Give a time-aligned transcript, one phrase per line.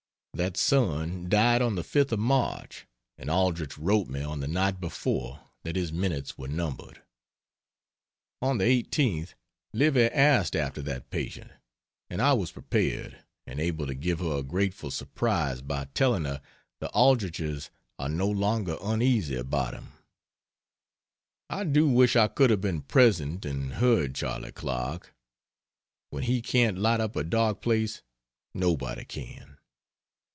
[0.33, 4.79] That son died on the 5th of March and Aldrich wrote me on the night
[4.79, 7.01] before that his minutes were numbered.
[8.41, 9.33] On the 18th
[9.73, 11.51] Livy asked after that patient,
[12.09, 16.41] and I was prepared, and able to give her a grateful surprise by telling her
[16.79, 19.91] "the Aldriches are no longer uneasy about him."
[21.51, 25.13] I do wish I could have been present and heard Charley Clark.
[26.09, 28.01] When he can't light up a dark place
[28.55, 29.57] nobody can.